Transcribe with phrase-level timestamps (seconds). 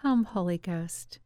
[0.00, 1.18] Come, Holy Ghost.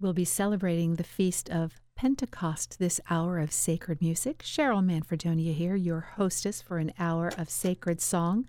[0.00, 4.44] We'll be celebrating the feast of Pentecost this hour of sacred music.
[4.44, 8.46] Cheryl Manfredonia here, your hostess for an hour of sacred song.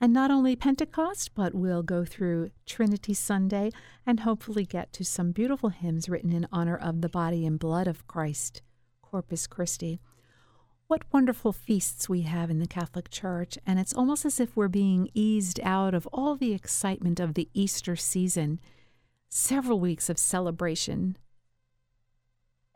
[0.00, 3.70] And not only Pentecost, but we'll go through Trinity Sunday
[4.04, 7.86] and hopefully get to some beautiful hymns written in honor of the body and blood
[7.86, 8.62] of Christ,
[9.02, 10.00] Corpus Christi.
[10.88, 14.68] What wonderful feasts we have in the Catholic Church, and it's almost as if we're
[14.68, 18.58] being eased out of all the excitement of the Easter season.
[19.28, 21.18] Several weeks of celebration,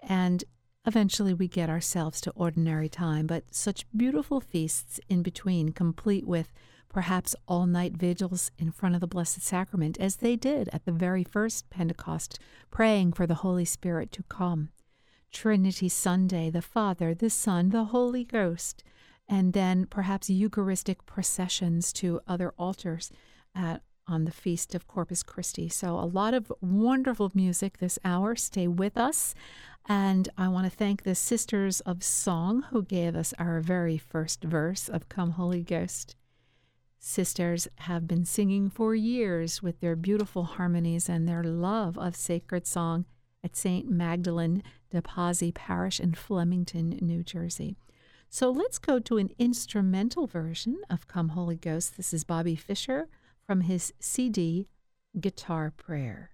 [0.02, 0.44] and
[0.84, 6.52] eventually we get ourselves to ordinary time, but such beautiful feasts in between, complete with
[6.90, 10.92] perhaps all night vigils in front of the Blessed Sacrament, as they did at the
[10.92, 12.38] very first Pentecost,
[12.70, 14.68] praying for the Holy Spirit to come.
[15.32, 18.84] Trinity Sunday, the Father, the Son, the Holy Ghost,
[19.28, 23.10] and then perhaps Eucharistic processions to other altars
[23.54, 25.68] at, on the Feast of Corpus Christi.
[25.68, 28.36] So, a lot of wonderful music this hour.
[28.36, 29.34] Stay with us.
[29.88, 34.44] And I want to thank the Sisters of Song who gave us our very first
[34.44, 36.14] verse of Come Holy Ghost.
[37.00, 42.64] Sisters have been singing for years with their beautiful harmonies and their love of sacred
[42.64, 43.06] song
[43.44, 43.90] at St.
[43.90, 47.76] Magdalene de Pazzi Parish in Flemington, New Jersey.
[48.28, 51.96] So let's go to an instrumental version of Come Holy Ghost.
[51.96, 53.08] This is Bobby Fisher
[53.46, 54.68] from his CD,
[55.20, 56.30] Guitar Prayer.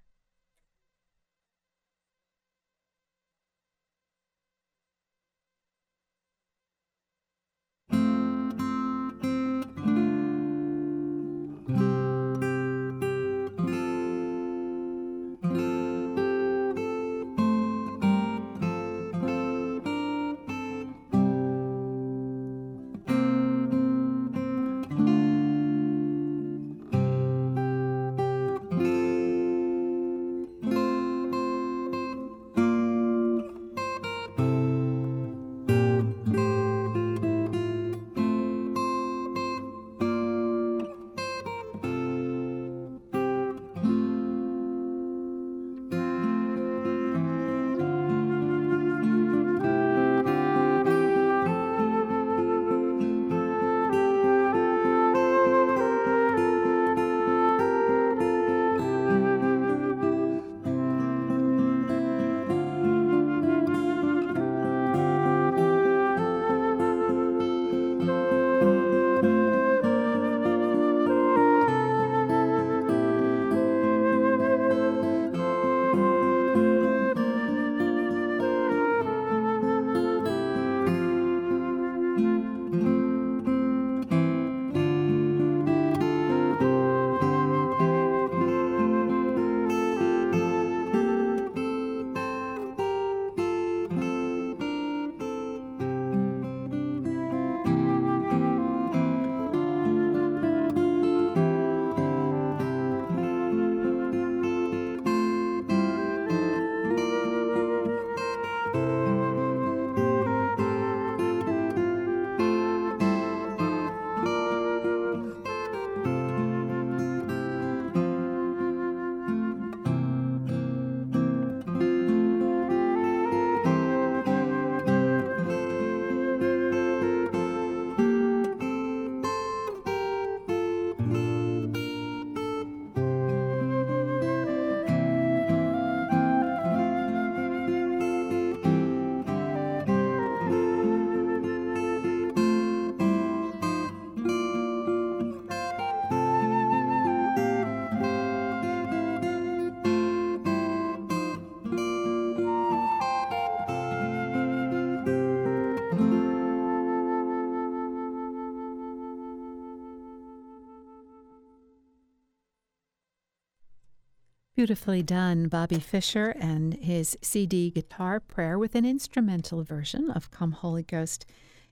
[164.58, 170.50] Beautifully done, Bobby Fischer and his CD Guitar Prayer with an instrumental version of Come
[170.50, 171.24] Holy Ghost.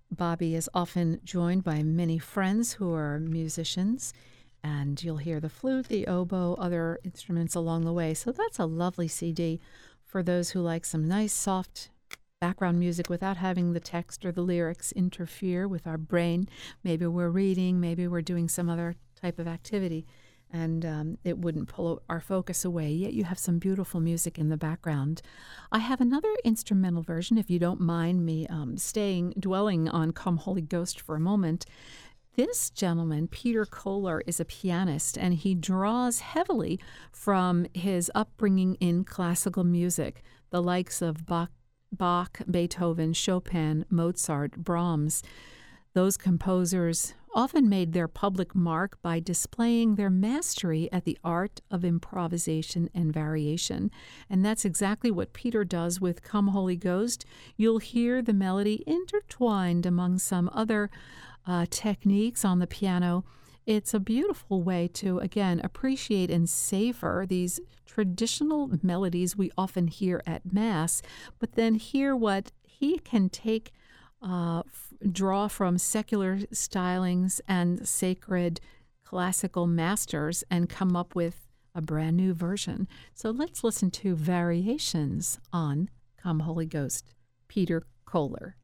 [0.08, 4.14] Bobby is often joined by many friends who are musicians,
[4.62, 8.14] and you'll hear the flute, the oboe, other instruments along the way.
[8.14, 9.58] So that's a lovely CD
[10.04, 11.90] for those who like some nice, soft
[12.40, 16.48] background music without having the text or the lyrics interfere with our brain.
[16.84, 20.06] Maybe we're reading, maybe we're doing some other type of activity
[20.52, 22.90] and um, it wouldn't pull our focus away.
[22.90, 25.22] Yet you have some beautiful music in the background.
[25.72, 30.38] I have another instrumental version, if you don't mind me um, staying, dwelling on Come
[30.38, 31.66] Holy Ghost for a moment.
[32.36, 36.78] this gentleman, Peter Kohler, is a pianist and he draws heavily
[37.10, 41.50] from his upbringing in classical music, the likes of Bach,
[41.90, 45.22] Bach Beethoven, Chopin, Mozart, Brahms.
[45.94, 51.84] Those composers often made their public mark by displaying their mastery at the art of
[51.84, 53.90] improvisation and variation.
[54.30, 57.26] And that's exactly what Peter does with Come Holy Ghost.
[57.56, 60.90] You'll hear the melody intertwined among some other
[61.46, 63.22] uh, techniques on the piano.
[63.66, 70.22] It's a beautiful way to, again, appreciate and savor these traditional melodies we often hear
[70.26, 71.02] at Mass,
[71.38, 73.72] but then hear what he can take
[74.22, 78.60] uh, f- draw from secular stylings and sacred
[79.04, 82.88] classical masters and come up with a brand new version.
[83.14, 87.14] So let's listen to variations on Come Holy Ghost,
[87.48, 88.56] Peter Koller.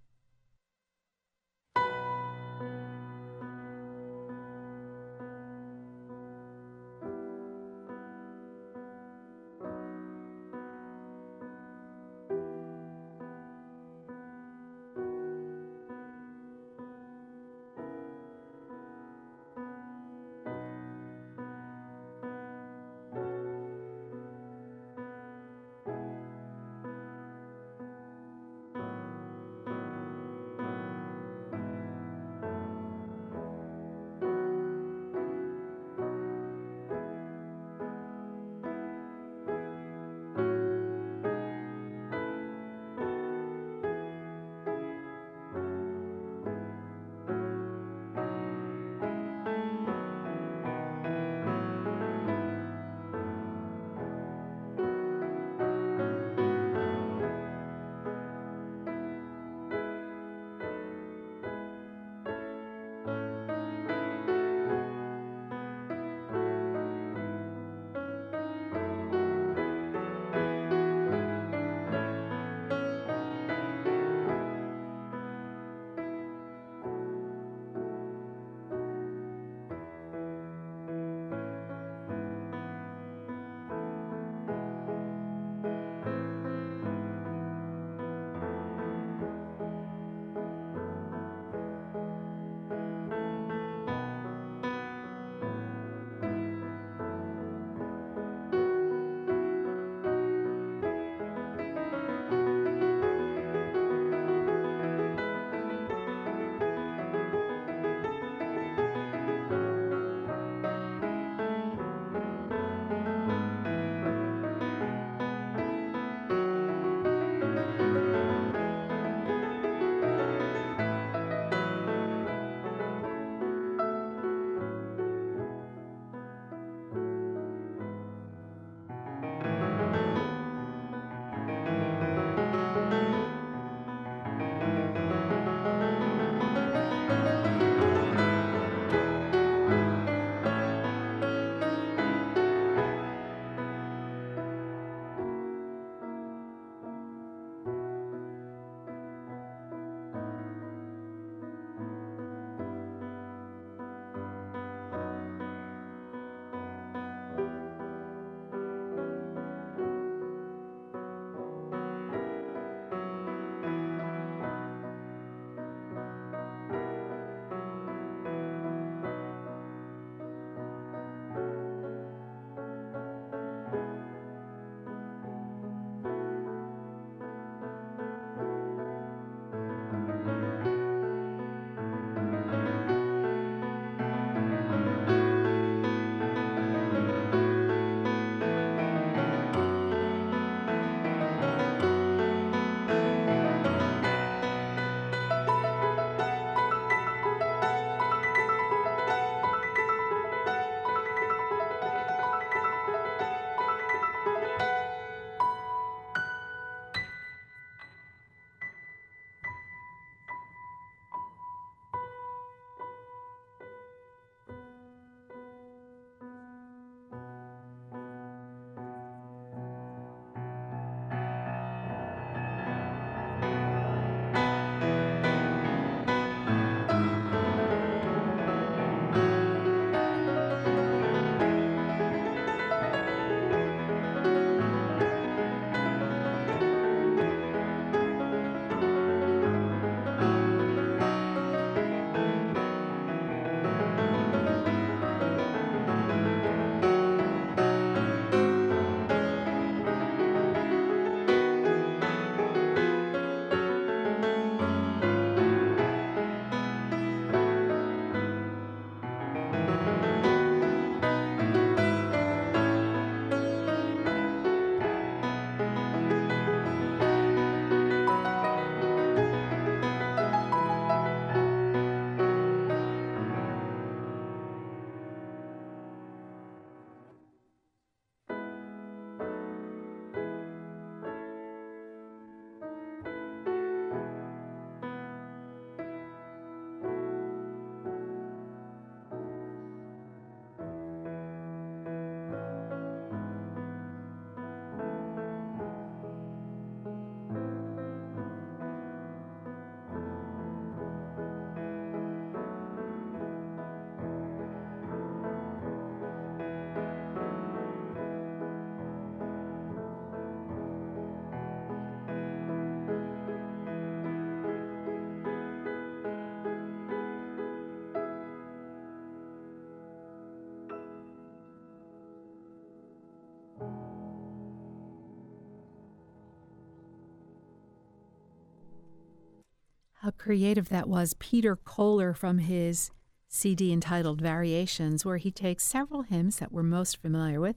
[330.02, 331.14] How creative that was.
[331.20, 332.90] Peter Koehler from his
[333.28, 337.54] CD entitled Variations, where he takes several hymns that we're most familiar with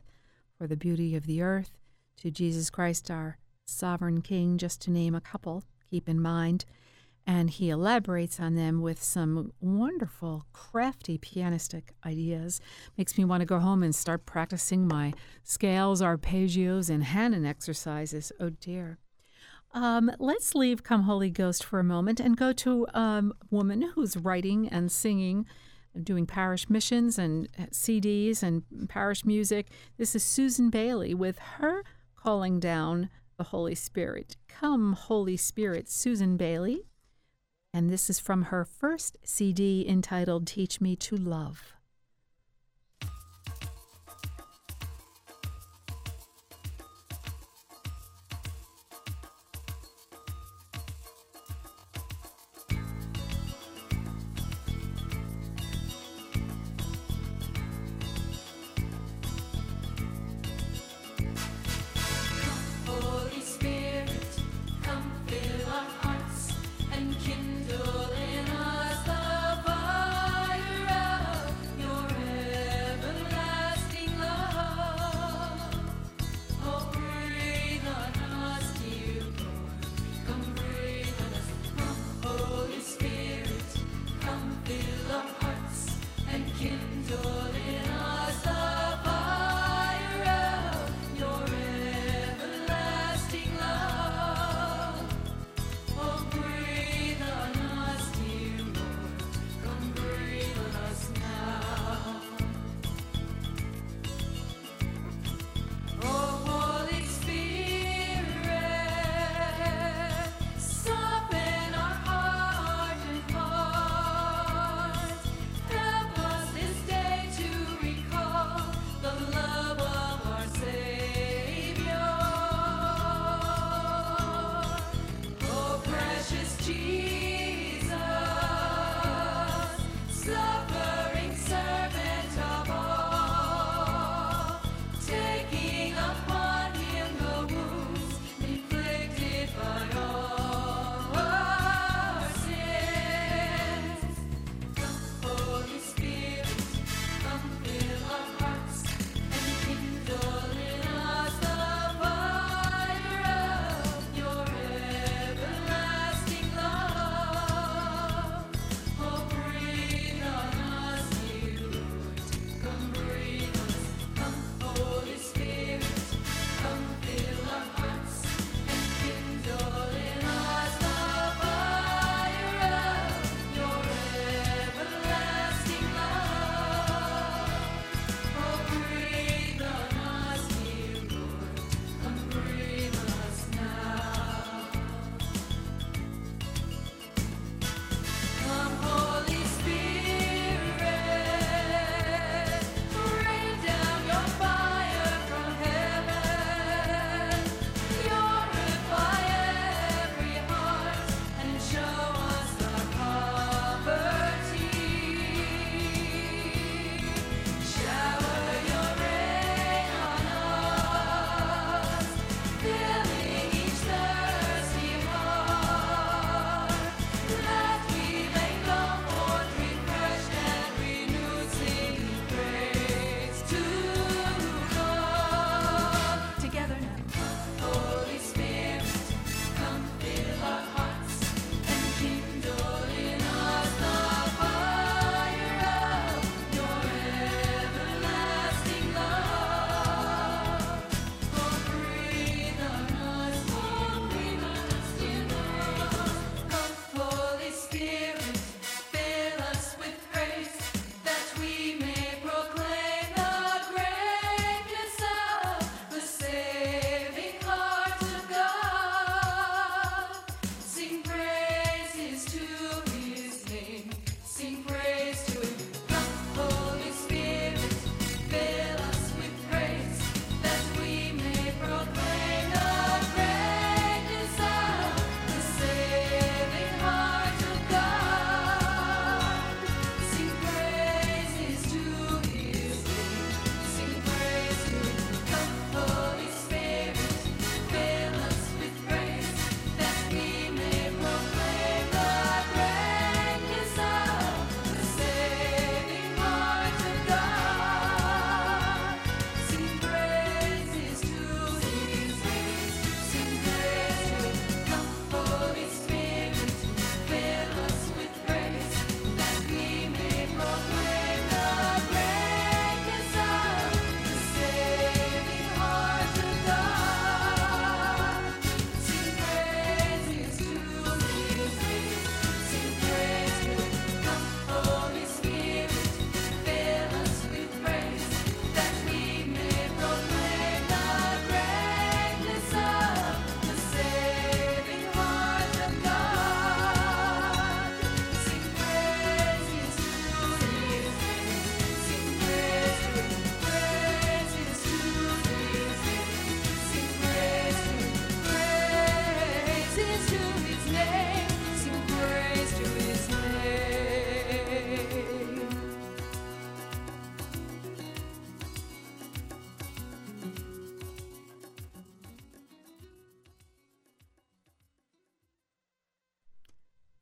[0.55, 1.79] For the Beauty of the Earth,
[2.17, 6.65] to Jesus Christ, our Sovereign King, just to name a couple, keep in mind.
[7.25, 12.61] And he elaborates on them with some wonderful, crafty pianistic ideas.
[12.95, 18.31] Makes me want to go home and start practicing my scales, arpeggios, and Hanon exercises.
[18.39, 18.99] Oh dear.
[19.75, 23.81] Um, let's leave Come Holy Ghost for a moment and go to um, a woman
[23.93, 25.45] who's writing and singing,
[26.01, 29.67] doing parish missions and uh, CDs and parish music.
[29.97, 31.83] This is Susan Bailey with her
[32.15, 34.37] calling down the Holy Spirit.
[34.47, 36.85] Come, Holy Spirit, Susan Bailey.
[37.73, 41.74] And this is from her first CD entitled Teach Me to Love.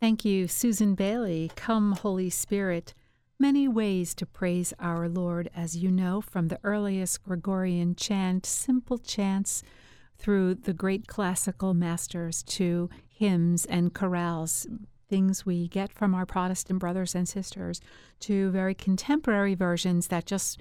[0.03, 1.49] Thank you, Susan Bailey.
[1.55, 2.93] Come, Holy Spirit.
[3.39, 8.97] Many ways to praise our Lord, as you know, from the earliest Gregorian chant, simple
[8.97, 9.63] chants,
[10.17, 14.67] through the great classical masters to hymns and chorales,
[15.07, 17.79] things we get from our Protestant brothers and sisters,
[18.19, 20.59] to very contemporary versions that just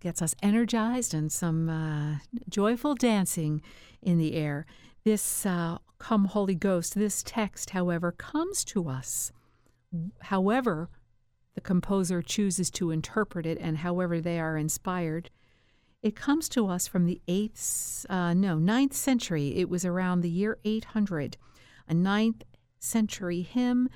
[0.00, 2.16] gets us energized and some uh,
[2.48, 3.60] joyful dancing
[4.00, 4.64] in the air.
[5.04, 9.32] This uh, Come Holy Ghost, this text, however, comes to us
[10.22, 10.88] however
[11.54, 15.30] the composer chooses to interpret it and however they are inspired.
[16.02, 19.56] It comes to us from the 8th, uh, no, ninth century.
[19.56, 21.38] It was around the year 800,
[21.88, 22.44] a ninth
[22.78, 23.88] century hymn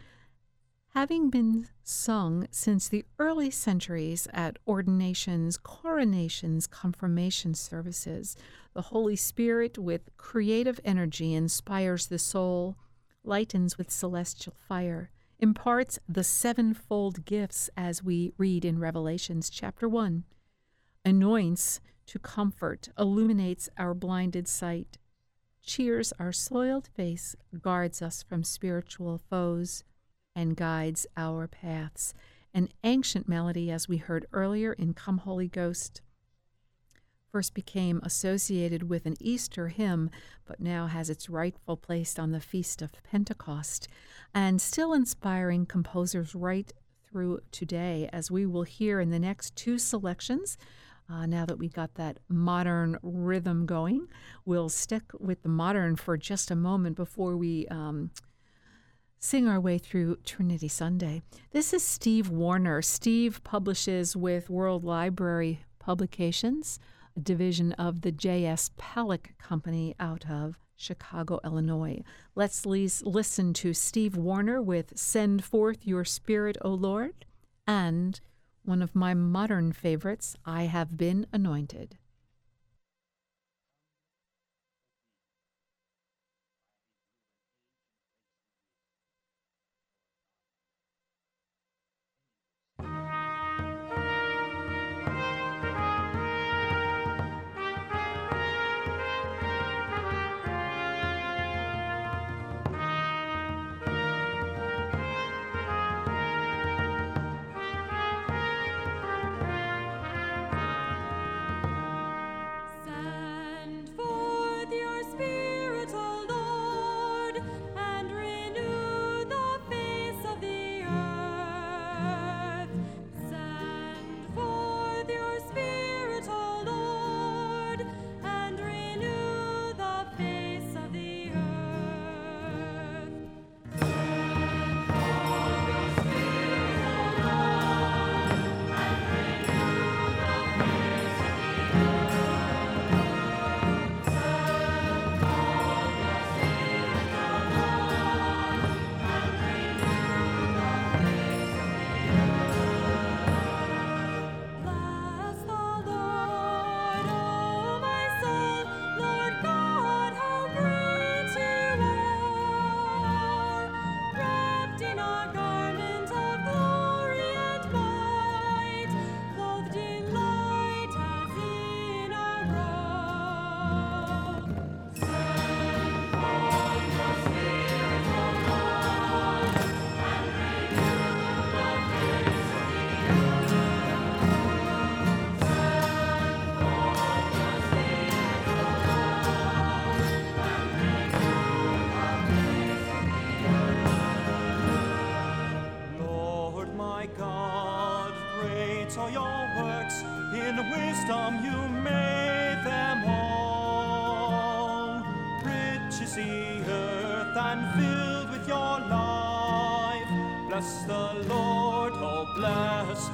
[0.95, 8.37] having been sung since the early centuries at ordinations, coronations, confirmation services.
[8.75, 12.77] The Holy Spirit, with creative energy, inspires the soul,
[13.23, 20.25] lightens with celestial fire, imparts the sevenfold gifts as we read in Revelations chapter 1,
[21.05, 24.99] anoints to comfort, illuminates our blinded sight,
[25.63, 29.85] cheers our soiled face, guards us from spiritual foes
[30.35, 32.15] and guides our paths.
[32.53, 36.03] An ancient melody, as we heard earlier in Come Holy Ghost,
[37.31, 40.11] first became associated with an Easter hymn,
[40.47, 43.87] but now has its rightful place on the Feast of Pentecost,
[44.35, 46.73] and still inspiring composers right
[47.09, 50.59] through today, as we will hear in the next two selections.
[51.09, 54.07] Uh, now that we got that modern rhythm going,
[54.45, 58.11] we'll stick with the modern for just a moment before we um,
[59.23, 61.21] sing our way through Trinity Sunday.
[61.53, 62.81] This is Steve Warner.
[62.81, 66.79] Steve publishes with World Library Publications,
[67.15, 68.71] a division of the J.S.
[68.79, 72.03] Paluch Company out of Chicago, Illinois.
[72.35, 77.27] Let's listen to Steve Warner with Send Forth Your Spirit, O Lord,
[77.67, 78.19] and
[78.65, 81.99] one of my modern favorites, I Have Been Anointed.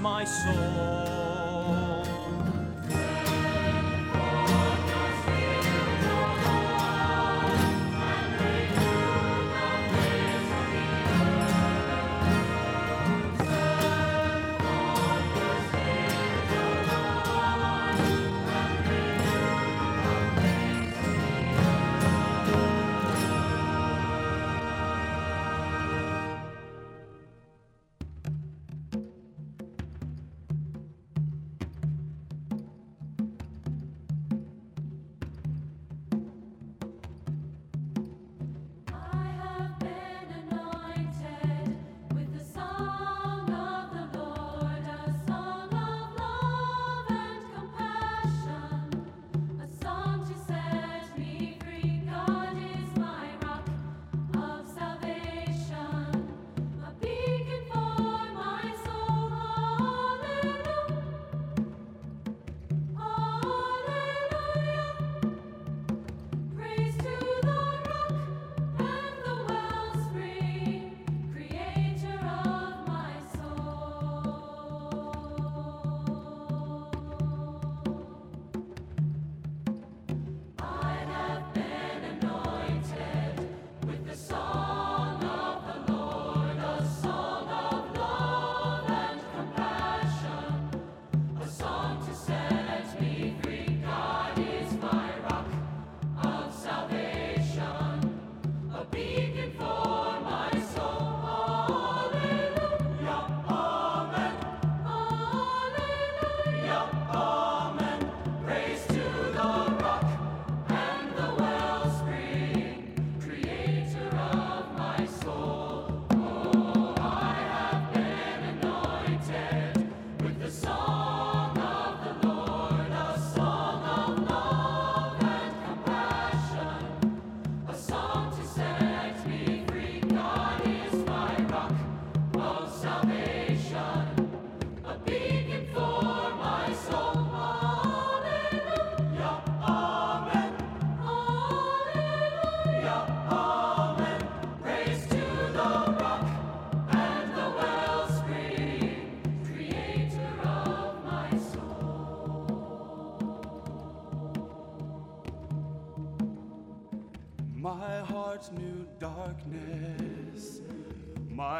[0.07, 0.96] my soul.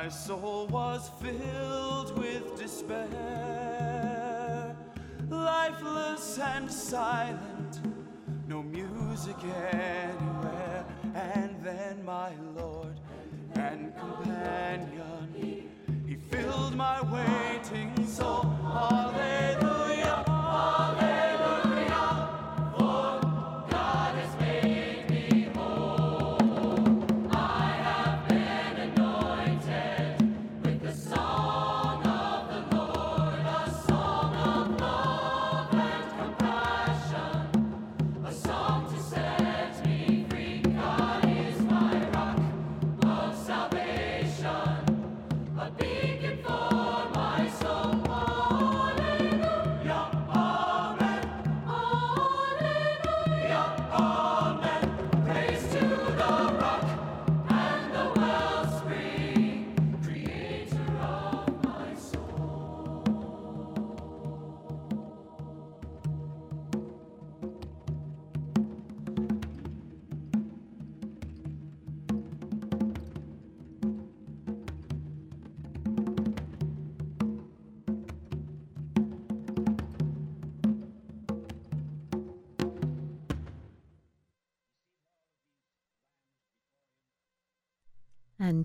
[0.07, 3.11] My soul was filled with despair,
[5.29, 7.81] lifeless and silent,
[8.47, 10.85] no music anywhere.
[11.13, 13.01] And then my Lord
[13.57, 15.69] and companion,
[16.07, 18.45] He filled my waiting soul.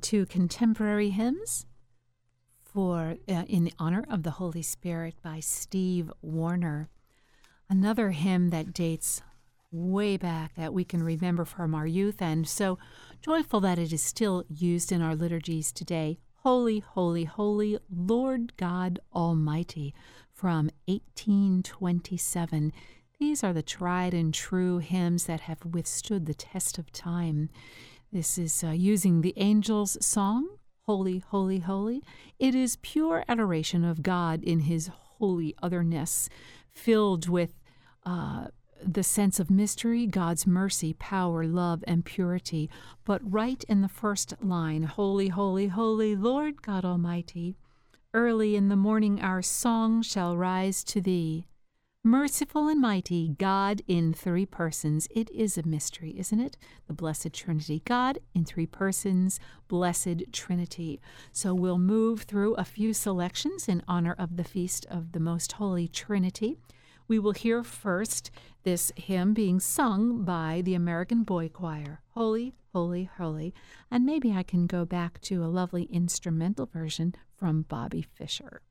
[0.01, 1.65] Two contemporary hymns
[2.63, 6.89] for uh, in honor of the Holy Spirit by Steve Warner.
[7.69, 9.21] Another hymn that dates
[9.71, 12.77] way back that we can remember from our youth and so
[13.21, 16.19] joyful that it is still used in our liturgies today.
[16.43, 19.93] Holy, holy, holy Lord God Almighty
[20.33, 22.73] from 1827.
[23.19, 27.49] These are the tried and true hymns that have withstood the test of time.
[28.13, 32.03] This is uh, using the angels' song, Holy, Holy, Holy.
[32.39, 36.27] It is pure adoration of God in his holy otherness,
[36.73, 37.53] filled with
[38.05, 38.47] uh,
[38.85, 42.69] the sense of mystery, God's mercy, power, love, and purity.
[43.05, 47.55] But right in the first line, Holy, Holy, Holy, Lord God Almighty,
[48.13, 51.45] early in the morning our song shall rise to thee.
[52.03, 55.07] Merciful and mighty, God in three persons.
[55.11, 56.57] It is a mystery, isn't it?
[56.87, 57.83] The Blessed Trinity.
[57.85, 60.99] God in three persons, Blessed Trinity.
[61.31, 65.51] So we'll move through a few selections in honor of the Feast of the Most
[65.51, 66.57] Holy Trinity.
[67.07, 68.31] We will hear first
[68.63, 73.53] this hymn being sung by the American Boy Choir Holy, Holy, Holy.
[73.91, 78.63] And maybe I can go back to a lovely instrumental version from Bobby Fischer.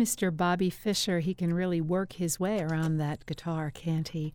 [0.00, 0.34] Mr.
[0.34, 4.32] Bobby Fischer, he can really work his way around that guitar, can't he?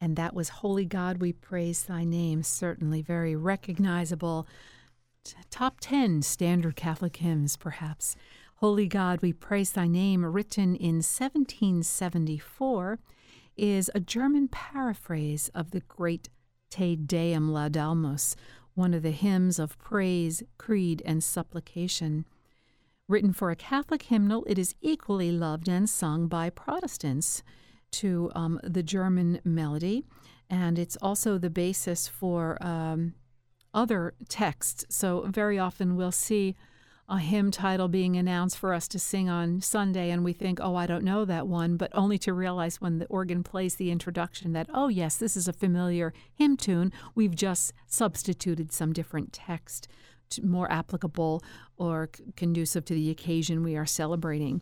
[0.00, 4.46] And that was Holy God, We Praise Thy Name, certainly very recognizable.
[5.50, 8.14] Top 10 standard Catholic hymns, perhaps.
[8.58, 13.00] Holy God, We Praise Thy Name, written in 1774,
[13.56, 16.28] is a German paraphrase of the great
[16.70, 18.36] Te Deum Laudamus,
[18.74, 22.24] one of the hymns of praise, creed, and supplication.
[23.08, 27.42] Written for a Catholic hymnal, it is equally loved and sung by Protestants
[27.92, 30.04] to um, the German melody,
[30.50, 33.14] and it's also the basis for um,
[33.72, 34.84] other texts.
[34.90, 36.54] So, very often we'll see
[37.08, 40.76] a hymn title being announced for us to sing on Sunday, and we think, oh,
[40.76, 44.52] I don't know that one, but only to realize when the organ plays the introduction
[44.52, 46.92] that, oh, yes, this is a familiar hymn tune.
[47.14, 49.88] We've just substituted some different text
[50.42, 51.42] more applicable
[51.76, 54.60] or conducive to the occasion we are celebrating.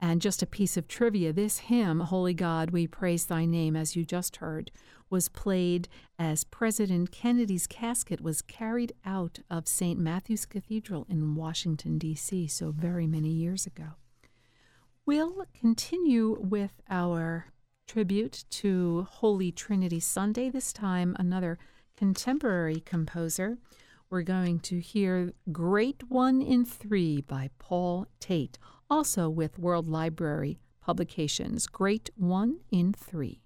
[0.00, 3.96] And just a piece of trivia this hymn, Holy God, We Praise Thy Name, as
[3.96, 4.70] you just heard,
[5.10, 5.88] was played
[6.18, 9.98] as President Kennedy's casket was carried out of St.
[9.98, 13.96] Matthew's Cathedral in Washington, D.C., so very many years ago.
[15.06, 17.46] We'll continue with our
[17.88, 21.58] tribute to Holy Trinity Sunday, this time another
[21.96, 23.56] contemporary composer.
[24.10, 28.56] We're going to hear Great One in Three by Paul Tate,
[28.88, 31.66] also with World Library Publications.
[31.66, 33.42] Great One in Three.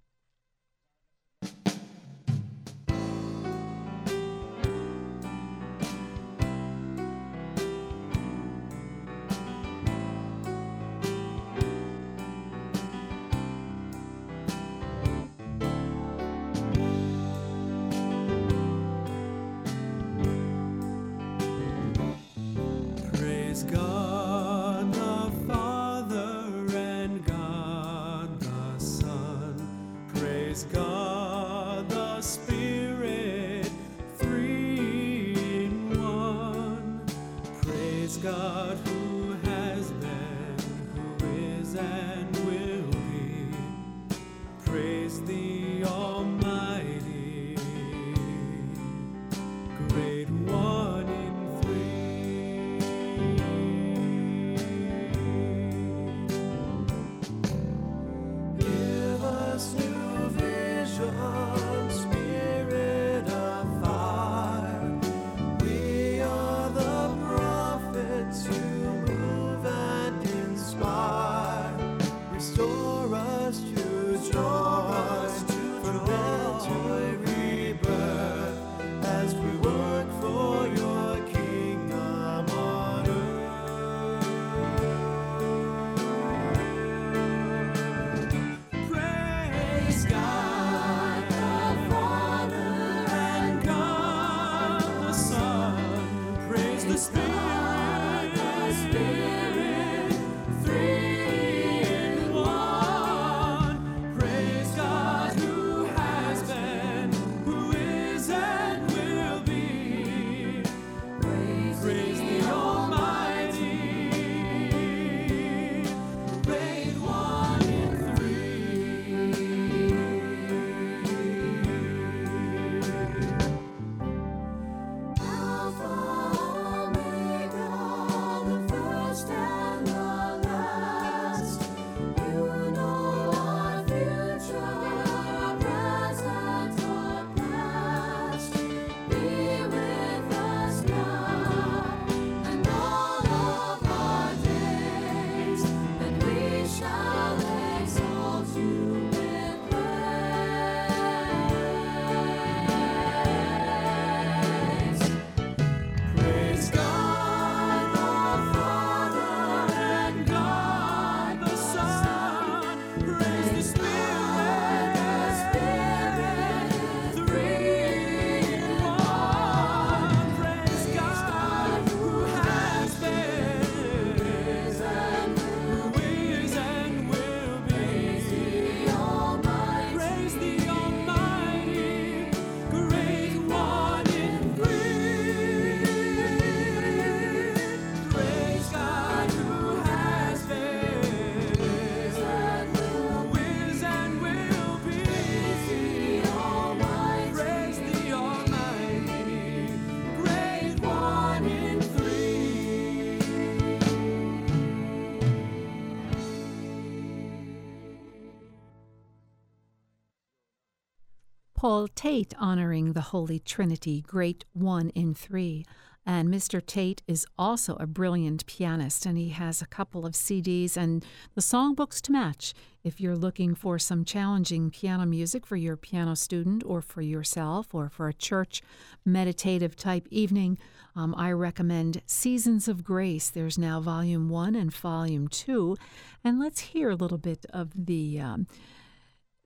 [211.63, 215.65] Paul Tate honoring the Holy Trinity, great one in three.
[216.05, 216.61] And Mr.
[216.61, 221.05] Tate is also a brilliant pianist, and he has a couple of CDs and
[221.37, 222.53] the songbooks to match.
[222.83, 227.73] If you're looking for some challenging piano music for your piano student or for yourself
[227.73, 228.61] or for a church
[229.05, 230.59] meditative type evening,
[230.97, 233.31] um, I recommend Seasons of Grace.
[233.31, 235.77] There's now volume one and volume two.
[236.25, 238.19] And let's hear a little bit of the.
[238.19, 238.49] Um,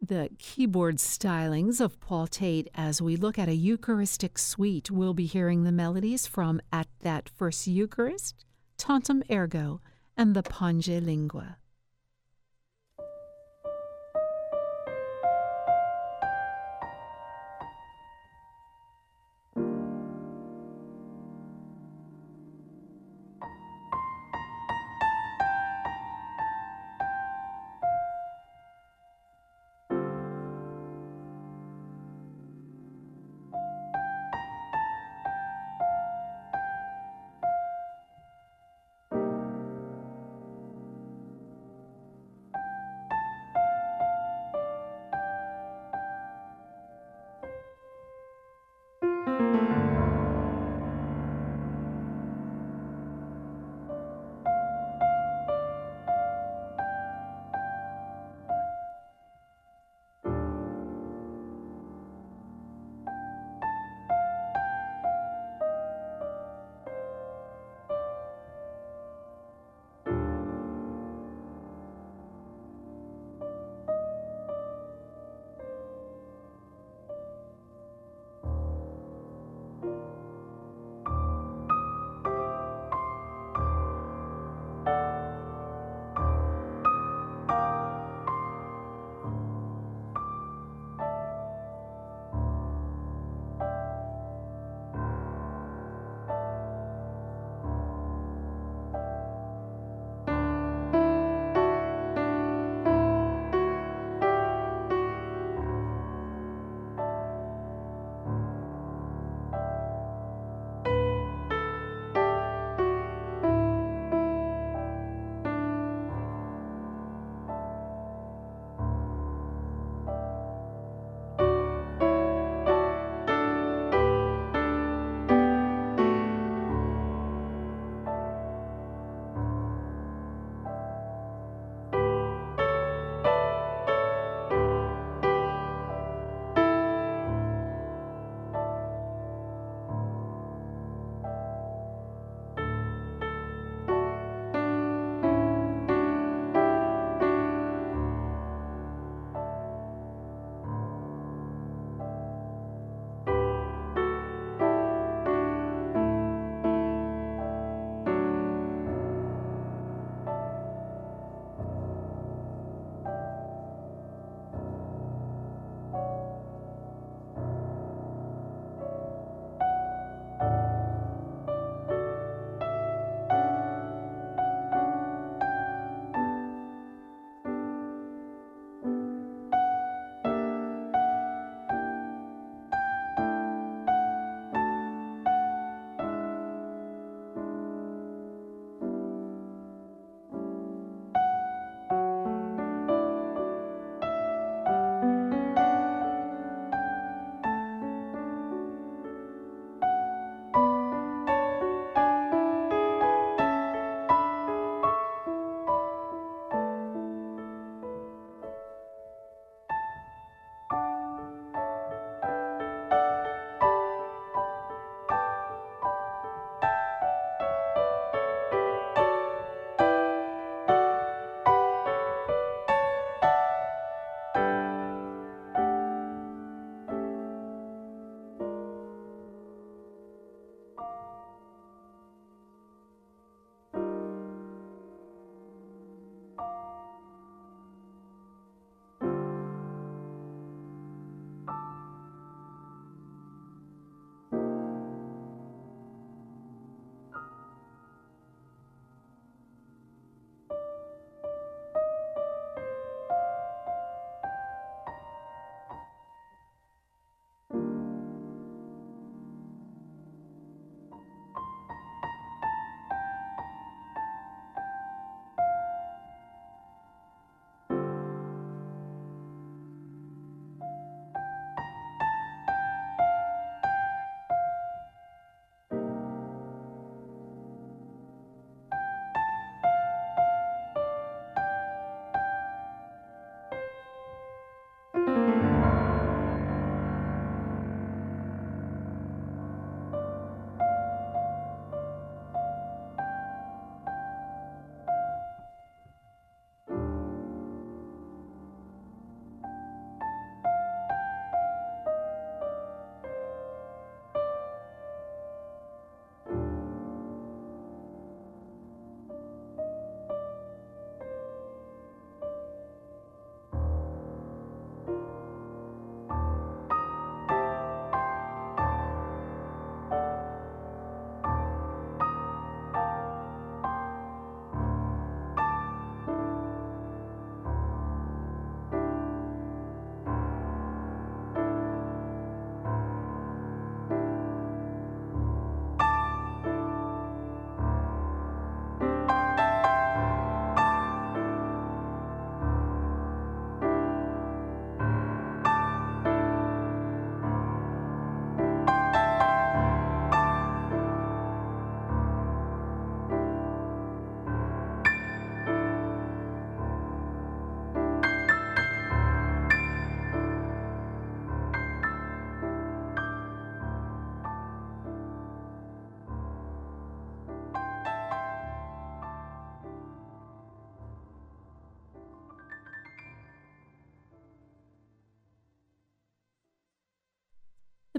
[0.01, 4.90] the keyboard stylings of Paul Tate as we look at a Eucharistic suite.
[4.90, 8.44] We'll be hearing the melodies from At That First Eucharist,
[8.76, 9.80] Tantum Ergo,
[10.16, 11.59] and the Pange Lingua.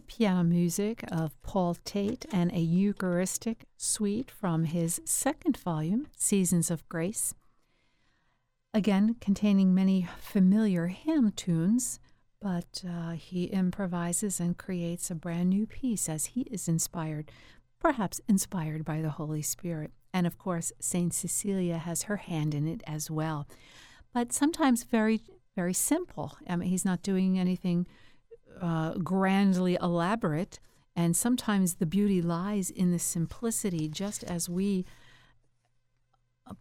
[0.07, 6.87] Piano music of Paul Tate and a Eucharistic suite from his second volume, Seasons of
[6.89, 7.33] Grace.
[8.73, 11.99] Again, containing many familiar hymn tunes,
[12.41, 17.31] but uh, he improvises and creates a brand new piece as he is inspired,
[17.79, 19.91] perhaps inspired by the Holy Spirit.
[20.13, 23.47] And of course, Saint Cecilia has her hand in it as well.
[24.13, 25.21] But sometimes very,
[25.55, 26.37] very simple.
[26.47, 27.87] I mean, he's not doing anything
[28.61, 30.59] uh, grandly elaborate.
[30.95, 34.85] And sometimes the beauty lies in the simplicity, just as we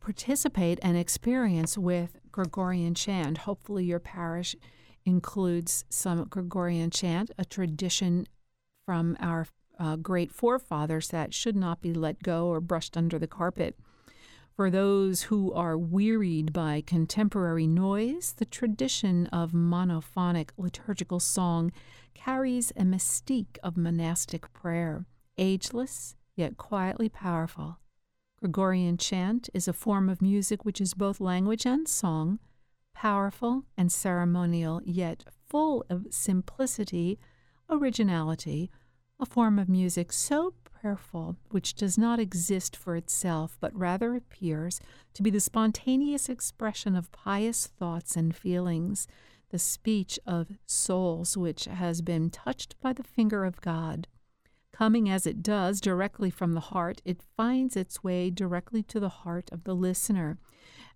[0.01, 3.38] participate and experience with Gregorian chant.
[3.38, 4.55] Hopefully, your parish
[5.05, 8.26] includes some Gregorian chant, a tradition
[8.84, 9.47] from our
[9.78, 13.78] uh, great forefathers that should not be let go or brushed under the carpet.
[14.57, 21.72] For those who are wearied by contemporary noise, the tradition of monophonic liturgical song
[22.14, 25.04] carries a mystique of monastic prayer,
[25.36, 27.80] ageless yet quietly powerful.
[28.40, 32.38] Gregorian chant is a form of music which is both language and song,
[32.94, 37.18] powerful and ceremonial, yet full of simplicity,
[37.68, 38.70] originality,
[39.20, 40.54] a form of music so
[40.87, 44.80] prayerful which does not exist for itself, but rather appears
[45.14, 49.09] to be the spontaneous expression of pious thoughts and feelings,
[49.51, 54.07] the speech of souls which has been touched by the finger of God.
[54.72, 59.09] Coming as it does directly from the heart, it finds its way directly to the
[59.09, 60.39] heart of the listener.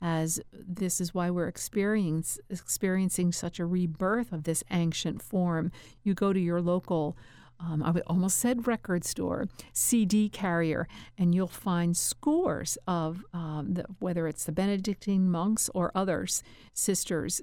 [0.01, 5.73] As this is why we're experiencing such a rebirth of this ancient form.
[6.05, 7.17] You go to your local
[7.63, 10.89] um, I almost said record store, CD carrier,
[11.19, 16.43] and you'll find scores of um, the, whether it's the Benedictine monks or others,
[16.73, 17.43] sisters,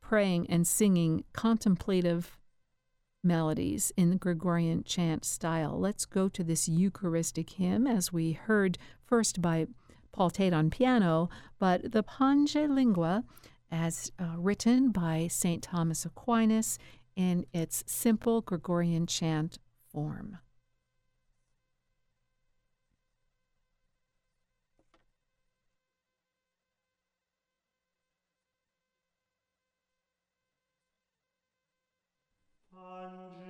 [0.00, 2.38] praying and singing contemplative
[3.24, 5.78] melodies in the Gregorian chant style.
[5.78, 9.66] Let's go to this Eucharistic hymn as we heard first by
[10.12, 13.24] Paul Tate on piano, but the Pange Lingua,
[13.70, 15.62] as uh, written by St.
[15.62, 16.78] Thomas Aquinas
[17.16, 19.58] in its simple Gregorian chant
[19.90, 20.38] form.
[32.76, 33.45] Angelingua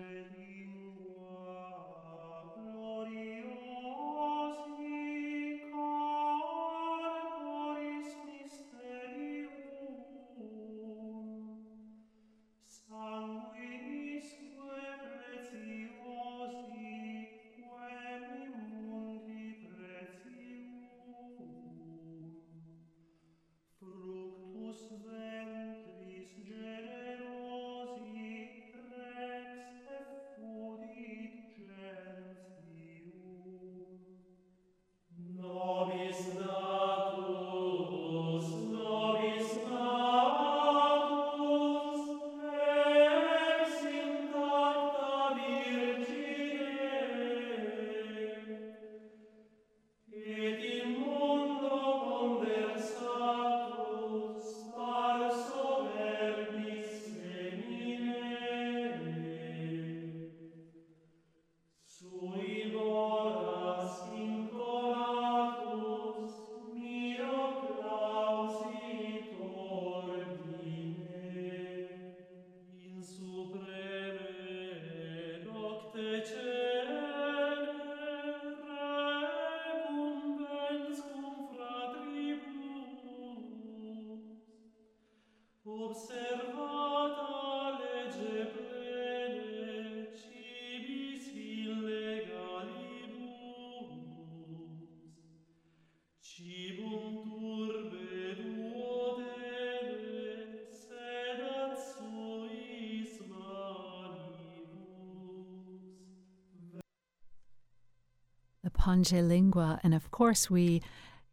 [108.86, 110.80] Pange Lingua, and of course we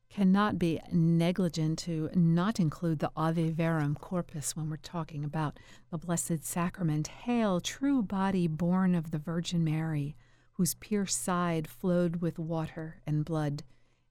[0.09, 5.59] cannot be negligent to not include the Ave Verum corpus when we're talking about
[5.91, 7.09] the Blessed Sacrament.
[7.09, 10.15] Hail, true body born of the Virgin Mary,
[10.53, 13.61] whose pierced side flowed with water and blood.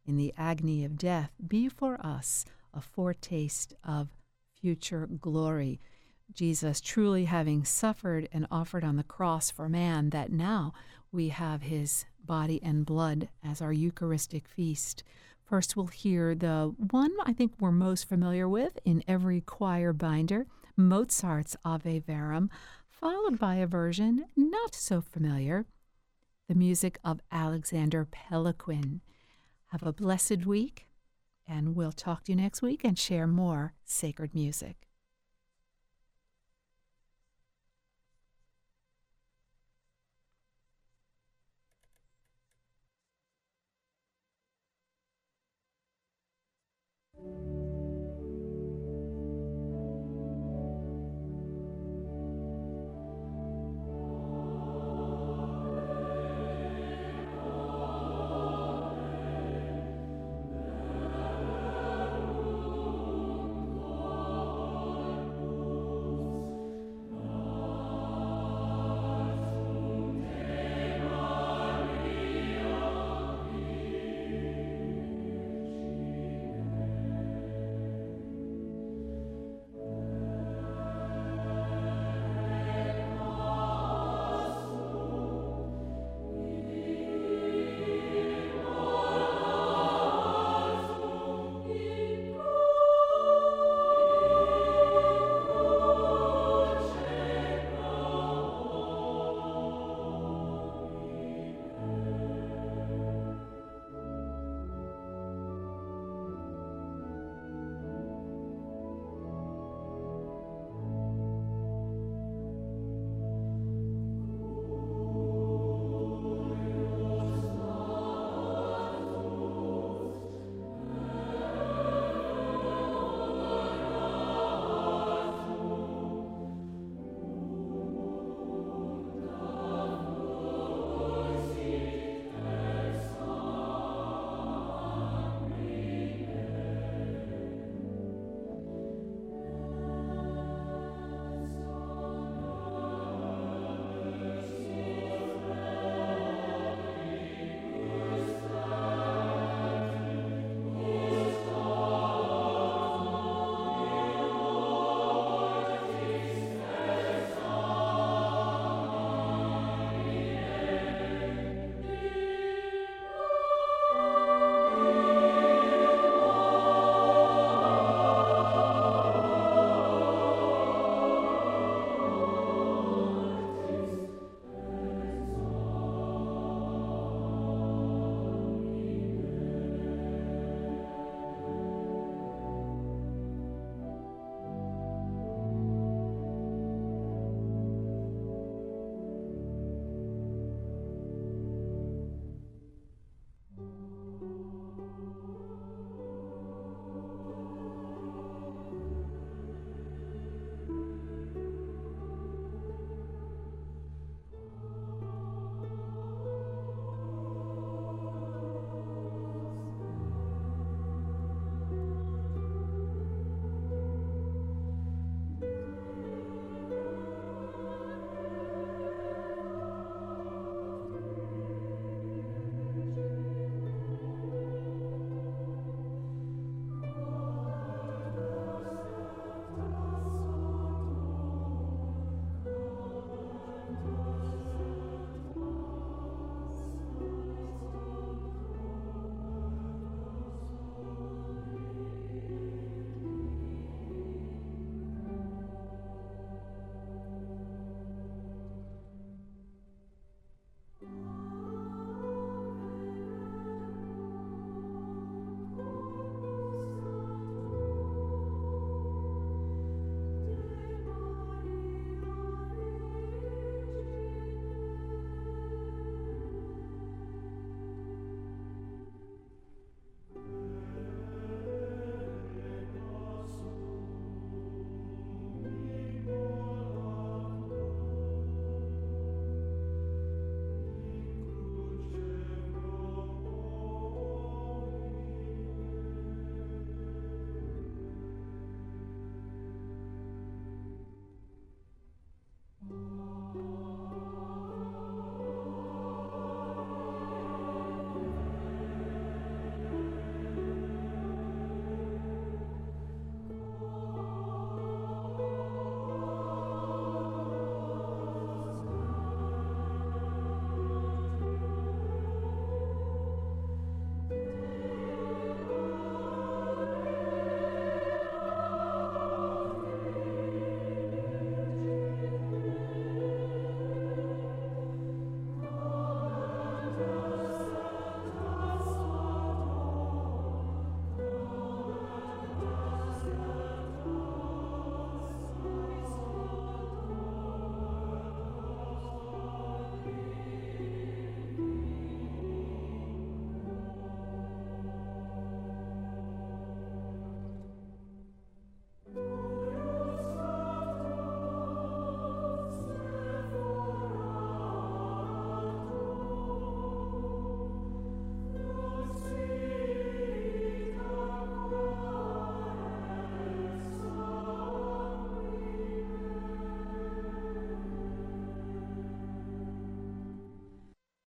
[0.06, 4.10] In the agony of death, be for us a foretaste of
[4.60, 5.80] future glory.
[6.32, 10.72] Jesus truly having suffered and offered on the cross for man, that now
[11.10, 15.02] we have his body and blood as our Eucharistic feast.
[15.44, 20.46] First, we'll hear the one I think we're most familiar with in every choir binder
[20.76, 22.50] Mozart's Ave Verum,
[22.88, 25.66] followed by a version not so familiar,
[26.48, 29.00] the music of Alexander Peloquin.
[29.66, 30.86] Have a blessed week,
[31.46, 34.91] and we'll talk to you next week and share more sacred music.